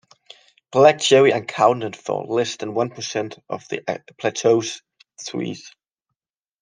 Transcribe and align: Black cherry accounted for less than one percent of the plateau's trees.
Black 0.71 0.97
cherry 0.97 1.29
accounted 1.29 1.95
for 1.95 2.23
less 2.25 2.55
than 2.55 2.73
one 2.73 2.89
percent 2.89 3.37
of 3.47 3.67
the 3.69 3.83
plateau's 4.17 4.81
trees. 5.27 5.75